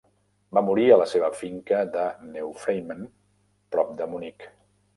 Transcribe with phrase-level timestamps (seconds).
[0.57, 3.07] Va morir a la seva finca de Neufreimann,
[3.77, 4.53] prop de Munic.